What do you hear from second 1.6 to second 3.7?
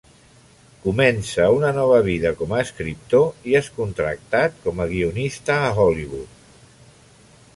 nova vida com a escriptor i és